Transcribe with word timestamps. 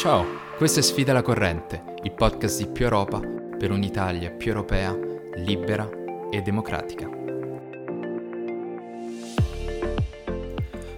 Ciao, 0.00 0.24
questa 0.56 0.80
è 0.80 0.82
Sfida 0.82 1.12
la 1.12 1.20
Corrente, 1.20 1.84
il 2.04 2.12
podcast 2.12 2.56
di 2.56 2.70
Più 2.70 2.84
Europa 2.84 3.20
per 3.20 3.70
un'Italia 3.70 4.30
più 4.30 4.48
europea, 4.50 4.98
libera 5.34 5.86
e 6.30 6.40
democratica. 6.40 7.06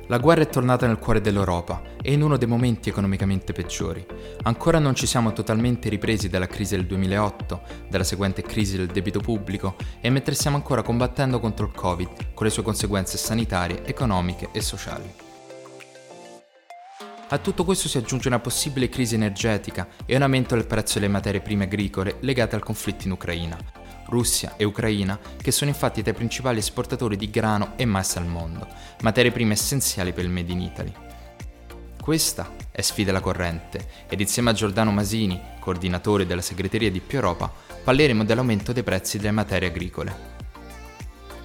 La 0.06 0.18
guerra 0.18 0.42
è 0.42 0.48
tornata 0.48 0.86
nel 0.86 1.00
cuore 1.00 1.20
dell'Europa 1.20 1.82
e 2.00 2.12
in 2.12 2.22
uno 2.22 2.36
dei 2.36 2.46
momenti 2.46 2.90
economicamente 2.90 3.52
peggiori. 3.52 4.06
Ancora 4.42 4.78
non 4.78 4.94
ci 4.94 5.08
siamo 5.08 5.32
totalmente 5.32 5.88
ripresi 5.88 6.28
dalla 6.28 6.46
crisi 6.46 6.76
del 6.76 6.86
2008, 6.86 7.60
dalla 7.88 8.04
seguente 8.04 8.42
crisi 8.42 8.76
del 8.76 8.86
debito 8.86 9.18
pubblico 9.18 9.74
e 10.00 10.10
mentre 10.10 10.34
stiamo 10.34 10.54
ancora 10.54 10.82
combattendo 10.82 11.40
contro 11.40 11.66
il 11.66 11.72
Covid 11.72 12.34
con 12.34 12.46
le 12.46 12.52
sue 12.52 12.62
conseguenze 12.62 13.18
sanitarie, 13.18 13.84
economiche 13.84 14.50
e 14.52 14.60
sociali. 14.60 15.31
A 17.32 17.38
tutto 17.38 17.64
questo 17.64 17.88
si 17.88 17.96
aggiunge 17.96 18.28
una 18.28 18.40
possibile 18.40 18.90
crisi 18.90 19.14
energetica 19.14 19.88
e 20.04 20.14
un 20.16 20.20
aumento 20.20 20.54
del 20.54 20.66
prezzo 20.66 20.98
delle 20.98 21.10
materie 21.10 21.40
prime 21.40 21.64
agricole 21.64 22.16
legate 22.20 22.56
al 22.56 22.62
conflitto 22.62 23.06
in 23.06 23.12
Ucraina. 23.12 23.56
Russia 24.08 24.56
e 24.58 24.64
Ucraina, 24.64 25.18
che 25.40 25.50
sono 25.50 25.70
infatti 25.70 26.02
tra 26.02 26.10
i 26.10 26.14
principali 26.14 26.58
esportatori 26.58 27.16
di 27.16 27.30
grano 27.30 27.72
e 27.76 27.86
mais 27.86 28.16
al 28.16 28.26
mondo, 28.26 28.68
materie 29.00 29.30
prime 29.30 29.54
essenziali 29.54 30.12
per 30.12 30.24
il 30.24 30.30
Made 30.30 30.52
in 30.52 30.60
Italy. 30.60 30.92
Questa 31.98 32.52
è 32.70 32.82
Sfida 32.82 33.12
la 33.12 33.20
Corrente 33.20 33.88
ed 34.10 34.20
insieme 34.20 34.50
a 34.50 34.52
Giordano 34.52 34.90
Masini, 34.90 35.40
coordinatore 35.58 36.26
della 36.26 36.42
segreteria 36.42 36.90
di 36.90 37.00
Più 37.00 37.16
Europa, 37.16 37.50
parleremo 37.82 38.24
dell'aumento 38.24 38.74
dei 38.74 38.82
prezzi 38.82 39.16
delle 39.16 39.30
materie 39.30 39.68
agricole. 39.70 40.14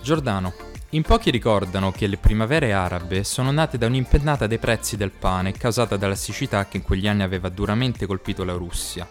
Giordano, 0.01 0.53
in 0.91 1.01
pochi 1.01 1.31
ricordano 1.31 1.91
che 1.91 2.07
le 2.07 2.15
primavere 2.15 2.71
arabe 2.71 3.25
sono 3.25 3.51
nate 3.51 3.77
da 3.77 3.87
un'impennata 3.87 4.47
dei 4.47 4.57
prezzi 4.57 4.95
del 4.95 5.11
pane 5.11 5.51
causata 5.51 5.97
dalla 5.97 6.15
siccità 6.15 6.65
che 6.65 6.77
in 6.77 6.83
quegli 6.83 7.09
anni 7.09 7.23
aveva 7.23 7.49
duramente 7.49 8.05
colpito 8.05 8.45
la 8.45 8.53
Russia. 8.53 9.05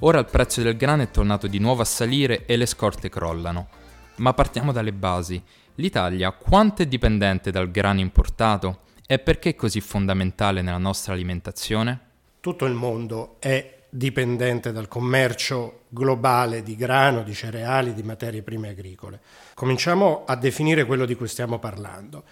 Ora 0.00 0.20
il 0.20 0.26
prezzo 0.26 0.62
del 0.62 0.76
grano 0.76 1.02
è 1.02 1.10
tornato 1.10 1.48
di 1.48 1.58
nuovo 1.58 1.82
a 1.82 1.84
salire 1.84 2.46
e 2.46 2.56
le 2.56 2.64
scorte 2.64 3.08
crollano. 3.08 3.68
Ma 4.16 4.32
partiamo 4.34 4.70
dalle 4.70 4.92
basi. 4.92 5.42
L'Italia 5.74 6.30
quanto 6.30 6.82
è 6.82 6.86
dipendente 6.86 7.50
dal 7.50 7.72
grano 7.72 7.98
importato 7.98 8.82
e 9.04 9.18
perché 9.18 9.50
è 9.50 9.54
così 9.56 9.80
fondamentale 9.80 10.62
nella 10.62 10.78
nostra 10.78 11.12
alimentazione? 11.12 11.98
Tutto 12.38 12.66
il 12.66 12.74
mondo 12.74 13.34
è 13.40 13.79
dipendente 13.90 14.72
dal 14.72 14.88
commercio 14.88 15.82
globale 15.88 16.62
di 16.62 16.76
grano, 16.76 17.22
di 17.22 17.34
cereali, 17.34 17.92
di 17.92 18.02
materie 18.02 18.42
prime 18.42 18.68
agricole. 18.68 19.20
Cominciamo 19.54 20.24
a 20.26 20.36
definire 20.36 20.84
quello 20.84 21.04
di 21.04 21.16
cui 21.16 21.28
stiamo 21.28 21.58
parlando. 21.58 22.24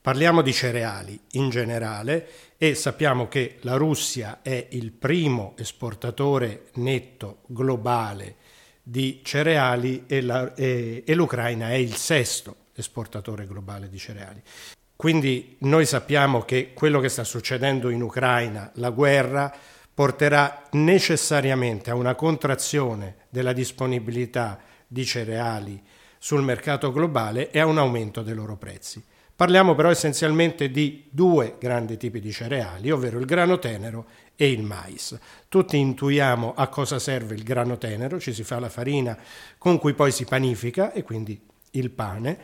Parliamo 0.00 0.40
di 0.40 0.52
cereali 0.52 1.20
in 1.32 1.50
generale 1.50 2.28
e 2.56 2.74
sappiamo 2.74 3.28
che 3.28 3.58
la 3.62 3.76
Russia 3.76 4.38
è 4.40 4.68
il 4.70 4.92
primo 4.92 5.54
esportatore 5.58 6.68
netto 6.74 7.42
globale 7.46 8.36
di 8.82 9.20
cereali 9.22 10.04
e, 10.06 10.22
la, 10.22 10.54
e, 10.54 11.02
e 11.06 11.14
l'Ucraina 11.14 11.70
è 11.70 11.74
il 11.74 11.96
sesto 11.96 12.56
esportatore 12.74 13.46
globale 13.46 13.90
di 13.90 13.98
cereali. 13.98 14.42
Quindi 14.96 15.56
noi 15.60 15.86
sappiamo 15.86 16.42
che 16.42 16.72
quello 16.74 17.00
che 17.00 17.08
sta 17.08 17.24
succedendo 17.24 17.88
in 17.88 18.02
Ucraina, 18.02 18.70
la 18.74 18.90
guerra, 18.90 19.54
porterà 20.00 20.62
necessariamente 20.70 21.90
a 21.90 21.94
una 21.94 22.14
contrazione 22.14 23.16
della 23.28 23.52
disponibilità 23.52 24.58
di 24.86 25.04
cereali 25.04 25.78
sul 26.16 26.40
mercato 26.42 26.90
globale 26.90 27.50
e 27.50 27.58
a 27.58 27.66
un 27.66 27.76
aumento 27.76 28.22
dei 28.22 28.32
loro 28.32 28.56
prezzi. 28.56 29.04
Parliamo 29.36 29.74
però 29.74 29.90
essenzialmente 29.90 30.70
di 30.70 31.06
due 31.10 31.56
grandi 31.60 31.98
tipi 31.98 32.18
di 32.18 32.32
cereali, 32.32 32.90
ovvero 32.90 33.18
il 33.18 33.26
grano 33.26 33.58
tenero 33.58 34.06
e 34.36 34.50
il 34.50 34.62
mais. 34.62 35.18
Tutti 35.48 35.76
intuiamo 35.76 36.54
a 36.56 36.68
cosa 36.68 36.98
serve 36.98 37.34
il 37.34 37.42
grano 37.42 37.76
tenero, 37.76 38.18
ci 38.18 38.32
si 38.32 38.42
fa 38.42 38.58
la 38.58 38.70
farina 38.70 39.14
con 39.58 39.78
cui 39.78 39.92
poi 39.92 40.12
si 40.12 40.24
panifica 40.24 40.94
e 40.94 41.02
quindi 41.02 41.38
il 41.72 41.90
pane. 41.90 42.38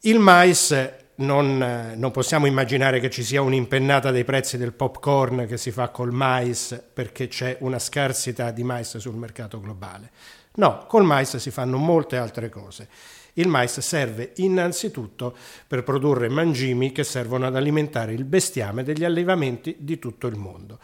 Il 0.00 0.18
mais 0.18 1.03
non, 1.16 1.94
non, 1.96 2.10
possiamo 2.10 2.46
immaginare 2.46 2.98
che 2.98 3.10
ci 3.10 3.22
sia 3.22 3.40
un'impennata 3.40 4.10
dei 4.10 4.24
prezzi 4.24 4.56
del 4.56 4.72
popcorn 4.72 5.46
che 5.46 5.56
si 5.56 5.70
fa 5.70 5.88
col 5.88 6.12
mais 6.12 6.82
perché 6.92 7.28
c'è 7.28 7.56
una 7.60 7.78
scarsità 7.78 8.50
di 8.50 8.64
mais 8.64 8.96
sul 8.96 9.14
mercato 9.14 9.60
globale. 9.60 10.10
No, 10.56 10.86
col 10.86 11.04
mais 11.04 11.36
si 11.36 11.50
fanno 11.50 11.76
molte 11.76 12.16
altre 12.16 12.48
cose. 12.48 12.88
Il 13.34 13.48
mais 13.48 13.78
serve 13.80 14.32
innanzitutto 14.36 15.36
per 15.66 15.82
produrre 15.82 16.28
mangimi 16.28 16.92
che 16.92 17.02
servono 17.02 17.46
ad 17.46 17.56
alimentare 17.56 18.12
il 18.12 18.24
bestiame 18.24 18.84
degli 18.84 19.04
allevamenti 19.04 19.76
di 19.78 19.98
tutto 19.98 20.28
il 20.28 20.36
mondo. 20.36 20.78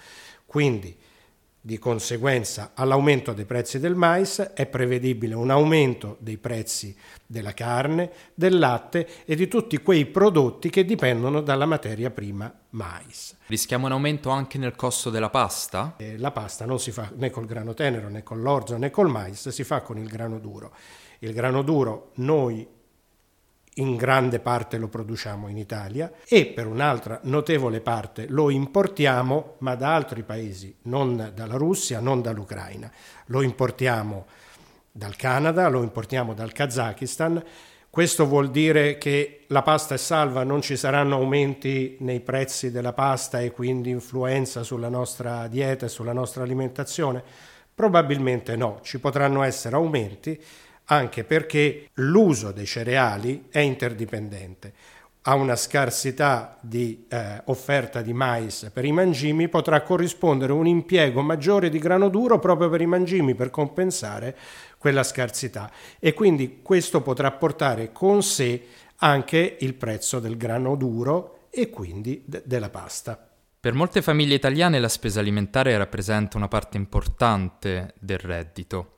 Quindi 0.47 0.97
di 1.60 1.78
conseguenza 1.78 2.71
all'aumento 2.75 3.34
dei 3.34 3.44
prezzi 3.44 3.78
del 3.78 3.94
mais 3.94 4.38
è 4.54 4.66
prevedibile 4.66 5.34
un 5.34 5.50
aumento 5.50 6.16
dei 6.21 6.38
prezzi 6.38 6.97
della 7.26 7.53
carne, 7.53 8.10
del 8.34 8.59
latte 8.59 9.06
e 9.26 9.37
di 9.37 9.47
tutti 9.47 9.78
quei 9.78 10.06
prodotti 10.06 10.71
che 10.71 10.84
dipendono 10.84 11.43
dalla 11.43 11.66
materia 11.66 12.10
prima 12.10 12.53
mais. 12.71 13.37
Rischiamo 13.47 13.87
un 13.87 13.93
aumento 13.93 14.31
anche 14.31 14.56
nel 14.56 14.75
costo 14.75 15.10
della 15.10 15.28
pasta? 15.28 15.94
Eh, 15.98 16.16
la 16.16 16.31
pasta 16.31 16.65
non 16.65 16.81
si 16.81 16.93
fa 16.93 17.10
né 17.16 17.31
col 17.31 17.44
grano 17.44 17.75
tenero 17.75 18.09
né 18.09 18.22
con 18.22 18.41
l'orzo 18.41 18.78
né 18.78 18.91
col 18.91 19.09
mais, 19.09 19.50
si 19.50 19.65
fa 19.65 19.82
con 19.82 19.98
il 19.98 20.09
grano 20.09 20.38
duro. 20.38 20.72
Il 21.19 21.34
grano 21.34 21.62
duro 21.62 22.12
noi 22.15 22.66
in 23.81 23.97
grande 23.97 24.39
parte 24.39 24.79
lo 24.79 24.89
produciamo 24.89 25.49
in 25.49 25.57
Italia 25.57 26.13
e 26.29 26.47
per 26.47 26.67
un'altra 26.67 27.19
notevole 27.25 27.81
parte 27.81 28.27
lo 28.29 28.51
importiamo 28.51 29.57
ma 29.59 29.75
da 29.75 29.95
altri 29.95 30.23
paesi, 30.23 30.75
non 30.83 31.33
dalla 31.35 31.57
Russia, 31.57 31.99
non 31.99 32.23
dall'Ucraina. 32.23 32.91
Lo 33.27 33.43
importiamo 33.43 34.27
dal 34.93 35.17
Canada, 35.17 35.69
lo 35.69 35.83
importiamo 35.83 36.35
dal 36.35 36.53
Kazakistan. 36.53 37.43
Questo 37.89 38.27
vuol 38.27 38.51
dire 38.51 38.99
che 38.99 39.47
la 39.49 39.63
pasta 39.63 39.95
è 39.95 39.99
salva, 39.99 40.45
non 40.45 40.63
ci 40.63 40.77
saranno 40.77 41.17
aumenti 41.17 41.97
nei 42.01 42.21
prezzi 42.21 42.71
della 42.71 42.93
pasta 42.93 43.41
e 43.41 43.51
quindi 43.51 43.91
influenza 43.91 44.63
sulla 44.63 44.89
nostra 44.89 45.49
dieta 45.49 45.87
e 45.87 45.89
sulla 45.89 46.13
nostra 46.13 46.45
alimentazione? 46.45 47.23
Probabilmente 47.75 48.57
no, 48.57 48.79
ci 48.83 49.01
potranno 49.01 49.43
essere 49.43 49.75
aumenti 49.75 50.41
anche 50.93 51.25
perché 51.25 51.89
l'uso 51.95 52.53
dei 52.53 52.67
cereali 52.67 53.47
è 53.51 53.61
interdipendente. 53.61 54.73
A 55.23 55.34
una 55.34 55.55
scarsità 55.55 56.56
di 56.61 57.06
eh, 57.09 57.43
offerta 57.45 58.01
di 58.01 58.12
mais 58.12 58.71
per 58.73 58.84
i 58.84 58.93
mangimi 58.93 59.49
potrà 59.49 59.83
corrispondere 59.83 60.53
un 60.53 60.67
impiego 60.67 61.21
maggiore 61.21 61.69
di 61.69 61.78
grano 61.78 62.09
duro 62.09 62.39
proprio 62.39 62.71
per 62.71 62.81
i 62.81 62.87
mangimi 62.87 63.34
per 63.34 63.51
compensare 63.51 64.37
quella 64.78 65.03
scarsità 65.03 65.71
e 65.99 66.15
quindi 66.15 66.61
questo 66.62 67.03
potrà 67.03 67.31
portare 67.33 67.93
con 67.93 68.22
sé 68.22 68.67
anche 68.97 69.59
il 69.61 69.75
prezzo 69.75 70.21
del 70.21 70.39
grano 70.39 70.75
duro 70.75 71.47
e 71.51 71.69
quindi 71.69 72.22
de- 72.25 72.43
della 72.47 72.71
pasta. 72.71 73.28
Per 73.61 73.75
molte 73.75 74.01
famiglie 74.01 74.37
italiane 74.37 74.81
la 74.81 74.89
spesa 74.89 75.21
alimentare 75.21 75.77
rappresenta 75.77 76.39
una 76.39 76.49
parte 76.49 76.78
importante 76.78 77.93
del 77.99 78.19
reddito. 78.19 78.95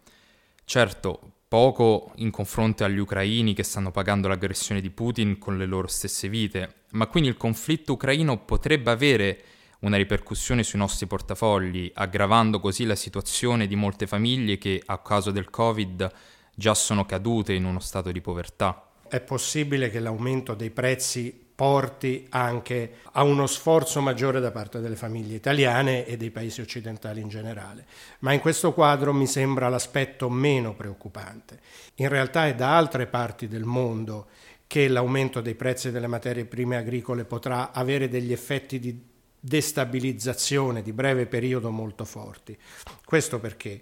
Certo, 0.64 1.32
poco 1.52 2.12
in 2.14 2.30
confronto 2.30 2.82
agli 2.82 2.96
ucraini 2.96 3.52
che 3.52 3.62
stanno 3.62 3.90
pagando 3.90 4.26
l'aggressione 4.26 4.80
di 4.80 4.88
Putin 4.88 5.36
con 5.36 5.58
le 5.58 5.66
loro 5.66 5.86
stesse 5.86 6.30
vite, 6.30 6.84
ma 6.92 7.06
quindi 7.08 7.28
il 7.28 7.36
conflitto 7.36 7.92
ucraino 7.92 8.38
potrebbe 8.38 8.90
avere 8.90 9.44
una 9.80 9.98
ripercussione 9.98 10.62
sui 10.62 10.78
nostri 10.78 11.06
portafogli, 11.06 11.90
aggravando 11.92 12.58
così 12.58 12.86
la 12.86 12.94
situazione 12.94 13.66
di 13.66 13.76
molte 13.76 14.06
famiglie 14.06 14.56
che 14.56 14.82
a 14.82 14.96
causa 15.00 15.30
del 15.30 15.50
Covid 15.50 16.10
già 16.54 16.72
sono 16.72 17.04
cadute 17.04 17.52
in 17.52 17.66
uno 17.66 17.80
stato 17.80 18.10
di 18.10 18.22
povertà. 18.22 18.88
È 19.06 19.20
possibile 19.20 19.90
che 19.90 20.00
l'aumento 20.00 20.54
dei 20.54 20.70
prezzi 20.70 21.51
porti 21.62 22.26
anche 22.30 22.94
a 23.12 23.22
uno 23.22 23.46
sforzo 23.46 24.00
maggiore 24.00 24.40
da 24.40 24.50
parte 24.50 24.80
delle 24.80 24.96
famiglie 24.96 25.36
italiane 25.36 26.04
e 26.04 26.16
dei 26.16 26.32
paesi 26.32 26.60
occidentali 26.60 27.20
in 27.20 27.28
generale. 27.28 27.86
Ma 28.18 28.32
in 28.32 28.40
questo 28.40 28.72
quadro 28.72 29.12
mi 29.12 29.28
sembra 29.28 29.68
l'aspetto 29.68 30.28
meno 30.28 30.74
preoccupante. 30.74 31.60
In 31.98 32.08
realtà 32.08 32.48
è 32.48 32.56
da 32.56 32.76
altre 32.76 33.06
parti 33.06 33.46
del 33.46 33.62
mondo 33.62 34.26
che 34.66 34.88
l'aumento 34.88 35.40
dei 35.40 35.54
prezzi 35.54 35.92
delle 35.92 36.08
materie 36.08 36.46
prime 36.46 36.76
agricole 36.76 37.24
potrà 37.24 37.70
avere 37.70 38.08
degli 38.08 38.32
effetti 38.32 38.80
di 38.80 39.00
destabilizzazione 39.38 40.82
di 40.82 40.92
breve 40.92 41.26
periodo 41.26 41.70
molto 41.70 42.04
forti. 42.04 42.58
Questo 43.04 43.38
perché? 43.38 43.80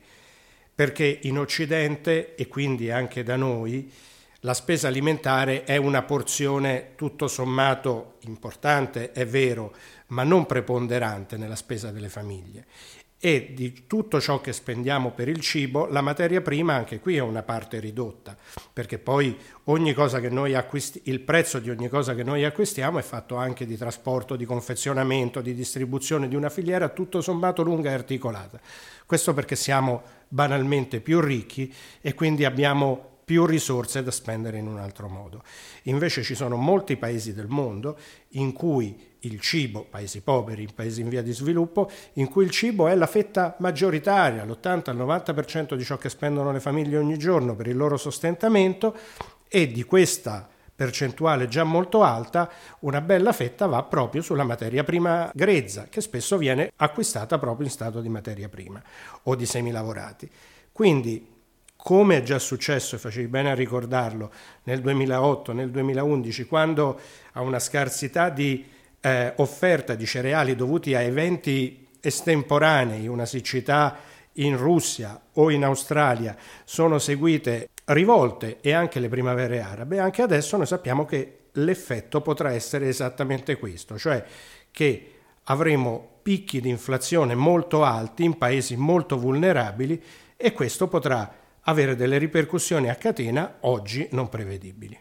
Perché 0.75 1.21
in 1.23 1.39
Occidente 1.39 2.35
e 2.35 2.47
quindi 2.47 2.91
anche 2.91 3.23
da 3.23 3.37
noi 3.37 3.91
la 4.41 4.55
spesa 4.55 4.89
alimentare 4.89 5.65
è 5.65 5.77
una 5.77 6.03
porzione 6.03 6.93
tutto 6.97 7.29
sommato 7.29 8.17
importante, 8.21 9.13
è 9.13 9.27
vero, 9.27 9.75
ma 10.09 10.23
non 10.23 10.47
preponderante 10.47 11.37
nella 11.37 11.57
spesa 11.57 11.91
delle 11.91 12.09
famiglie. 12.09 12.67
e 13.23 13.53
di 13.53 13.85
tutto 13.87 14.19
ciò 14.19 14.41
che 14.41 14.55
spendiamo 14.55 15.11
per 15.11 15.29
il 15.29 15.41
cibo, 15.41 15.85
la 15.85 16.01
materia 16.01 16.41
prima 16.41 16.73
anche 16.73 17.01
qui 17.01 17.17
è 17.17 17.21
una 17.21 17.43
parte 17.43 17.79
ridotta, 17.79 18.35
perché 18.73 18.97
poi 18.99 19.37
acquisti- 20.55 21.03
il 21.05 21.21
prezzo 21.21 21.59
di 21.59 21.69
ogni 21.69 21.89
cosa 21.89 22.15
che 22.15 22.25
noi 22.25 22.45
acquistiamo 22.45 22.99
è 22.99 23.03
fatto 23.03 23.37
anche 23.37 23.67
di 23.67 23.77
trasporto, 23.77 24.37
di 24.37 24.47
confezionamento, 24.47 25.43
di 25.43 25.55
distribuzione 25.55 26.29
di 26.29 26.35
una 26.35 26.49
filiera 26.49 26.89
tutto 26.89 27.21
sommato 27.21 27.63
lunga 27.63 27.91
e 27.91 27.93
articolata. 27.93 28.59
Questo 29.05 29.35
perché 29.35 29.55
siamo 29.55 30.03
banalmente 30.27 31.01
più 31.01 31.21
ricchi 31.21 31.71
e 32.01 32.15
quindi 32.15 32.47
abbiamo 32.47 33.10
più 33.31 33.47
risorse 33.47 34.03
da 34.03 34.11
spendere 34.11 34.59
in 34.59 34.67
un 34.67 34.81
altro 34.81 35.09
modo. 35.09 35.45
Invece 35.83 36.25
ci 36.25 36.35
sono 36.35 36.57
molti 36.57 36.97
paesi 36.97 37.33
del 37.33 37.47
mondo 37.47 37.97
in 38.31 38.53
cui 38.53 39.15
il 39.21 39.39
cibo, 39.39 39.87
paesi 39.89 40.21
poveri, 40.21 40.67
paesi 40.75 41.01
in 41.01 41.09
via 41.09 41.23
di 41.23 41.31
sviluppo, 41.31 41.89
in 42.15 42.29
cui 42.29 42.43
il 42.43 42.51
cibo 42.51 42.89
è 42.89 42.95
la 42.97 43.07
fetta 43.07 43.55
maggioritaria, 43.61 44.45
l'80-90% 44.45 45.75
di 45.75 45.85
ciò 45.85 45.97
che 45.97 46.09
spendono 46.09 46.51
le 46.51 46.59
famiglie 46.59 46.97
ogni 46.97 47.17
giorno 47.19 47.55
per 47.55 47.69
il 47.69 47.77
loro 47.77 47.97
sostentamento 47.97 48.97
e 49.47 49.71
di 49.71 49.85
questa 49.85 50.49
percentuale 50.75 51.47
già 51.47 51.63
molto 51.63 52.03
alta, 52.03 52.51
una 52.81 53.01
bella 53.01 53.31
fetta 53.33 53.67
va 53.67 53.85
proprio 53.85 54.23
sulla 54.23 54.43
materia 54.43 54.83
prima 54.83 55.31
grezza, 55.33 55.85
che 55.89 56.01
spesso 56.01 56.37
viene 56.37 56.73
acquistata 56.75 57.39
proprio 57.39 57.67
in 57.67 57.71
stato 57.71 58.01
di 58.01 58.09
materia 58.09 58.49
prima 58.49 58.83
o 59.23 59.37
di 59.37 59.47
semilavorati. 59.47 60.29
Quindi, 60.73 61.39
come 61.83 62.19
è 62.19 62.23
già 62.23 62.39
successo, 62.39 62.97
e 62.97 62.99
facevi 62.99 63.29
bene 63.29 63.51
a 63.51 63.55
ricordarlo, 63.55 64.31
nel 64.65 64.81
2008, 64.81 65.53
nel 65.53 65.71
2011, 65.71 66.45
quando 66.47 67.01
a 67.33 67.41
una 67.41 67.59
scarsità 67.59 68.29
di 68.29 68.65
eh, 69.01 69.33
offerta 69.37 69.95
di 69.95 70.07
cereali 70.07 70.55
dovuti 70.55 70.95
a 70.95 71.01
eventi 71.01 71.89
estemporanei, 72.01 73.07
una 73.07 73.27
siccità 73.27 73.97
in 74.35 74.57
Russia 74.57 75.21
o 75.35 75.51
in 75.51 75.65
Australia, 75.65 76.37
sono 76.65 76.99
seguite 76.99 77.71
rivolte 77.87 78.59
e 78.61 78.73
anche 78.73 79.01
le 79.01 79.09
primavere 79.09 79.61
arabe, 79.61 79.99
anche 79.99 80.23
adesso 80.23 80.57
noi 80.57 80.67
sappiamo 80.67 81.05
che 81.05 81.39
l'effetto 81.53 82.21
potrà 82.21 82.53
essere 82.53 82.89
esattamente 82.89 83.59
questo, 83.59 83.99
cioè 83.99 84.25
che 84.71 85.13
avremo 85.45 86.19
picchi 86.23 86.61
di 86.61 86.69
inflazione 86.69 87.35
molto 87.35 87.83
alti 87.83 88.25
in 88.25 88.39
paesi 88.39 88.77
molto 88.77 89.19
vulnerabili 89.19 90.01
e 90.37 90.53
questo 90.53 90.87
potrà 90.87 91.40
avere 91.63 91.97
delle 91.97 92.19
ripercussioni 92.19 92.89
a 92.89 92.95
catena 92.95 93.59
oggi 93.61 94.09
non 94.13 94.29
prevedibili. 94.29 94.99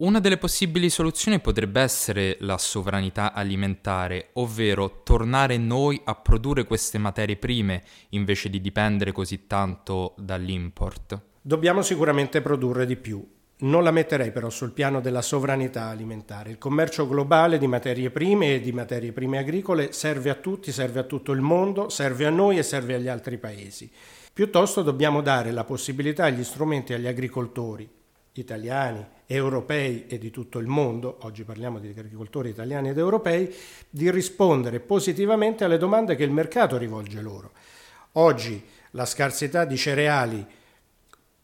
Una 0.00 0.18
delle 0.18 0.38
possibili 0.38 0.88
soluzioni 0.88 1.40
potrebbe 1.40 1.82
essere 1.82 2.38
la 2.40 2.56
sovranità 2.56 3.34
alimentare, 3.34 4.30
ovvero 4.34 5.02
tornare 5.02 5.58
noi 5.58 6.00
a 6.04 6.14
produrre 6.14 6.64
queste 6.64 6.96
materie 6.96 7.36
prime 7.36 7.82
invece 8.10 8.48
di 8.48 8.62
dipendere 8.62 9.12
così 9.12 9.46
tanto 9.46 10.14
dall'import. 10.16 11.20
Dobbiamo 11.42 11.82
sicuramente 11.82 12.40
produrre 12.40 12.86
di 12.86 12.96
più. 12.96 13.22
Non 13.58 13.82
la 13.82 13.90
metterei 13.90 14.32
però 14.32 14.48
sul 14.48 14.72
piano 14.72 15.02
della 15.02 15.20
sovranità 15.20 15.88
alimentare. 15.88 16.48
Il 16.48 16.56
commercio 16.56 17.06
globale 17.06 17.58
di 17.58 17.66
materie 17.66 18.08
prime 18.08 18.54
e 18.54 18.60
di 18.60 18.72
materie 18.72 19.12
prime 19.12 19.36
agricole 19.36 19.92
serve 19.92 20.30
a 20.30 20.34
tutti, 20.34 20.72
serve 20.72 21.00
a 21.00 21.04
tutto 21.04 21.32
il 21.32 21.42
mondo, 21.42 21.90
serve 21.90 22.24
a 22.24 22.30
noi 22.30 22.56
e 22.56 22.62
serve 22.62 22.94
agli 22.94 23.08
altri 23.08 23.36
paesi. 23.36 23.90
Piuttosto 24.32 24.82
dobbiamo 24.82 25.22
dare 25.22 25.50
la 25.50 25.64
possibilità 25.64 26.26
e 26.26 26.32
gli 26.32 26.44
strumenti 26.44 26.92
agli 26.92 27.08
agricoltori 27.08 27.88
italiani, 28.32 29.04
europei 29.26 30.06
e 30.06 30.18
di 30.18 30.30
tutto 30.30 30.58
il 30.60 30.66
mondo, 30.66 31.18
oggi 31.22 31.42
parliamo 31.42 31.78
di 31.78 31.88
agricoltori 31.88 32.50
italiani 32.50 32.90
ed 32.90 32.98
europei, 32.98 33.52
di 33.88 34.10
rispondere 34.10 34.80
positivamente 34.80 35.64
alle 35.64 35.78
domande 35.78 36.14
che 36.14 36.22
il 36.22 36.30
mercato 36.30 36.78
rivolge 36.78 37.20
loro. 37.20 37.50
Oggi 38.12 38.64
la 38.92 39.04
scarsità 39.04 39.64
di 39.64 39.76
cereali 39.76 40.46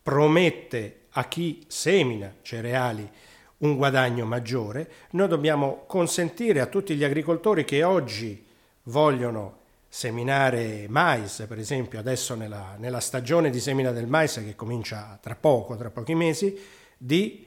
promette 0.03 1.01
a 1.11 1.27
chi 1.27 1.65
semina 1.67 2.33
cereali 2.43 3.09
un 3.59 3.77
guadagno 3.77 4.27
maggiore, 4.27 4.91
noi 5.11 5.29
dobbiamo 5.29 5.85
consentire 5.87 6.61
a 6.61 6.67
tutti 6.67 6.95
gli 6.95 7.05
agricoltori 7.05 7.65
che 7.65 7.83
oggi 7.83 8.45
vogliono 8.85 9.65
seminare 9.89 10.87
mais, 10.89 11.45
per 11.49 11.59
esempio 11.59 11.99
adesso 11.99 12.35
nella, 12.35 12.77
nella 12.79 13.01
stagione 13.01 13.51
di 13.51 13.61
semina 13.61 13.93
del 13.93 14.07
mais 14.07 14.35
che 14.35 14.55
comincia 14.55 15.19
tra 15.21 15.35
poco, 15.35 15.77
tra 15.77 15.91
pochi 15.91 16.15
mesi, 16.15 16.59
di 16.97 17.47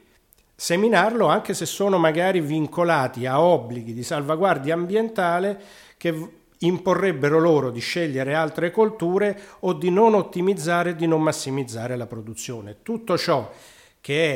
seminarlo 0.54 1.26
anche 1.26 1.54
se 1.54 1.64
sono 1.64 1.98
magari 1.98 2.40
vincolati 2.40 3.26
a 3.26 3.40
obblighi 3.40 3.94
di 3.94 4.02
salvaguardia 4.02 4.74
ambientale 4.74 5.60
che 5.96 6.28
imporrebbero 6.58 7.38
loro 7.38 7.70
di 7.70 7.80
scegliere 7.80 8.34
altre 8.34 8.70
colture 8.70 9.38
o 9.60 9.72
di 9.72 9.90
non 9.90 10.14
ottimizzare 10.14 10.94
di 10.94 11.06
non 11.06 11.22
massimizzare 11.22 11.96
la 11.96 12.06
produzione. 12.06 12.78
Tutto 12.82 13.16
ciò 13.16 13.50
che 14.00 14.34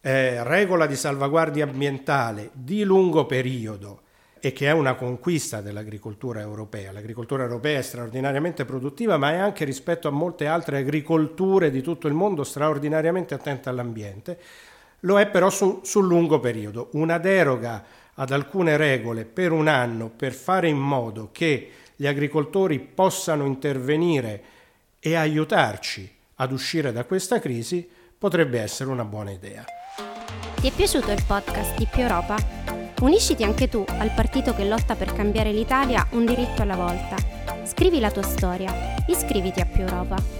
è 0.00 0.08
eh, 0.08 0.44
regola 0.44 0.86
di 0.86 0.96
salvaguardia 0.96 1.64
ambientale 1.64 2.50
di 2.52 2.84
lungo 2.84 3.26
periodo 3.26 4.02
e 4.40 4.52
che 4.52 4.66
è 4.66 4.72
una 4.72 4.94
conquista 4.94 5.60
dell'agricoltura 5.60 6.40
europea. 6.40 6.92
L'agricoltura 6.92 7.42
europea 7.42 7.78
è 7.78 7.82
straordinariamente 7.82 8.64
produttiva, 8.64 9.18
ma 9.18 9.32
è 9.32 9.36
anche 9.36 9.64
rispetto 9.64 10.08
a 10.08 10.10
molte 10.10 10.46
altre 10.46 10.78
agricolture 10.78 11.70
di 11.70 11.82
tutto 11.82 12.08
il 12.08 12.14
mondo 12.14 12.42
straordinariamente 12.42 13.34
attenta 13.34 13.70
all'ambiente. 13.70 14.38
Lo 15.00 15.18
è 15.18 15.26
però 15.28 15.50
su, 15.50 15.80
sul 15.82 16.06
lungo 16.06 16.40
periodo. 16.40 16.88
Una 16.92 17.18
deroga 17.18 17.84
ad 18.14 18.30
alcune 18.32 18.76
regole 18.76 19.24
per 19.24 19.52
un 19.52 19.68
anno 19.68 20.08
per 20.08 20.32
fare 20.32 20.68
in 20.68 20.78
modo 20.78 21.28
che 21.32 21.70
gli 21.96 22.06
agricoltori 22.06 22.80
possano 22.80 23.44
intervenire 23.44 24.42
e 24.98 25.14
aiutarci 25.14 26.16
ad 26.36 26.52
uscire 26.52 26.92
da 26.92 27.04
questa 27.04 27.38
crisi 27.40 27.86
potrebbe 28.16 28.60
essere 28.60 28.90
una 28.90 29.04
buona 29.04 29.30
idea. 29.30 29.64
Ti 30.60 30.68
è 30.68 30.72
piaciuto 30.72 31.10
il 31.10 31.22
podcast 31.26 31.76
di 31.76 31.86
Più 31.90 32.02
Europa? 32.02 32.69
Unisciti 33.00 33.44
anche 33.44 33.68
tu 33.68 33.82
al 33.86 34.12
partito 34.14 34.54
che 34.54 34.64
lotta 34.64 34.94
per 34.94 35.14
cambiare 35.14 35.52
l'Italia 35.52 36.06
un 36.10 36.26
diritto 36.26 36.60
alla 36.60 36.76
volta. 36.76 37.16
Scrivi 37.64 37.98
la 37.98 38.10
tua 38.10 38.22
storia, 38.22 38.94
iscriviti 39.06 39.60
a 39.60 39.64
Più 39.64 39.80
Europa. 39.80 40.39